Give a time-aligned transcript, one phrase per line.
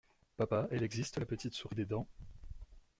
[0.35, 2.07] Papa elle existe la petite souris des dents?